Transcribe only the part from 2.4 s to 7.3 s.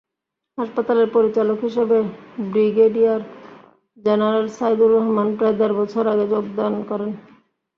Brigadier general Saidur Rahman প্রায় দেড় বছর আগে যোগদান করেন।